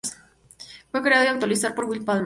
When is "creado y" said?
1.03-1.27